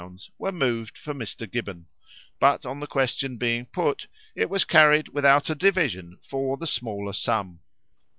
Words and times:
were 0.39 0.51
moved 0.51 0.97
for 0.97 1.13
Mr. 1.13 1.47
Gibbon; 1.47 1.85
but 2.39 2.65
on 2.65 2.79
the 2.79 2.87
question 2.87 3.37
being 3.37 3.67
put, 3.67 4.07
it 4.35 4.49
was 4.49 4.65
carried 4.65 5.09
without 5.09 5.51
a 5.51 5.53
division 5.53 6.17
for 6.23 6.57
the 6.57 6.65
smaller 6.65 7.13
sum. 7.13 7.59